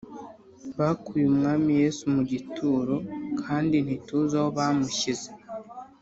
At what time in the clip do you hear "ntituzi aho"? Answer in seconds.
3.85-4.49